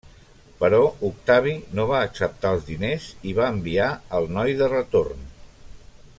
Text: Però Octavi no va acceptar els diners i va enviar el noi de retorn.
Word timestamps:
Però 0.61 0.79
Octavi 1.09 1.53
no 1.79 1.85
va 1.91 1.99
acceptar 2.07 2.55
els 2.57 2.65
diners 2.71 3.07
i 3.33 3.35
va 3.41 3.51
enviar 3.57 3.91
el 4.21 4.29
noi 4.39 4.57
de 4.63 4.71
retorn. 4.75 5.23